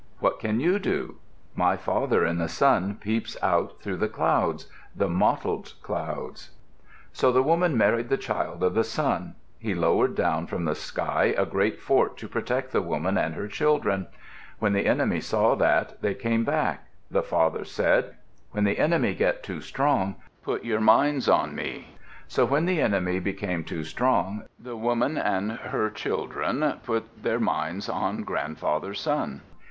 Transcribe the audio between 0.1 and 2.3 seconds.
"What can you do?" "My father